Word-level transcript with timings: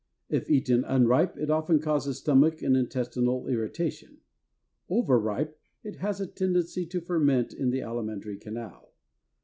If 0.29 0.49
eaten 0.49 0.83
unripe, 0.83 1.37
it 1.37 1.51
often 1.51 1.77
causes 1.79 2.17
stomach 2.17 2.63
and 2.63 2.75
intestinal 2.75 3.45
irritation; 3.47 4.17
overripe, 4.89 5.59
it 5.83 5.97
has 5.97 6.19
a 6.19 6.25
tendency 6.25 6.87
to 6.87 7.01
ferment 7.01 7.53
in 7.53 7.69
the 7.69 7.83
alimentary 7.83 8.39
canal. 8.39 8.93